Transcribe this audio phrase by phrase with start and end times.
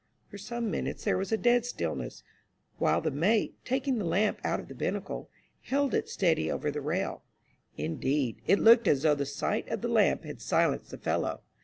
[0.31, 2.23] For some minutes there was a dead stillness,
[2.79, 5.29] while the mate, taking the lamp out of the binnacle,
[5.61, 7.21] held it steady over the rail.
[7.77, 11.41] Indeed, it looked as though the sight of the lamp had silenced the fellow.